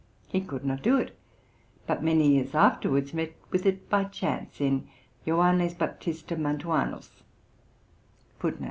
He 0.25 0.41
could 0.41 0.65
not 0.65 0.81
do 0.81 0.97
it; 0.97 1.15
but 1.85 2.01
many 2.01 2.27
years 2.33 2.55
afterwards 2.55 3.13
met 3.13 3.35
with 3.51 3.67
it 3.67 3.87
by 3.87 4.05
chance 4.05 4.59
in 4.59 4.87
Johannes 5.27 5.75
Baptista 5.75 6.35
Mantuanus. 6.35 7.21